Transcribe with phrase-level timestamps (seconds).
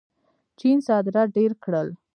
[0.59, 1.87] چین صادرات ډېر کړل.